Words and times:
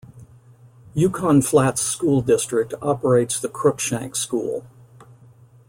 Yukon 0.95 1.43
Flats 1.43 1.79
School 1.83 2.21
District 2.23 2.73
operates 2.81 3.39
the 3.39 3.47
Cruikshank 3.47 4.15
School. 4.15 4.65